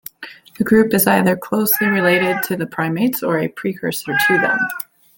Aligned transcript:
The 0.57 0.63
group 0.63 0.95
is 0.95 1.05
either 1.05 1.37
closely 1.37 1.85
related 1.85 2.41
to 2.45 2.55
the 2.57 2.65
primates 2.65 3.21
or 3.21 3.37
a 3.37 3.47
precursor 3.47 4.17
to 4.29 4.33
them. 4.39 4.57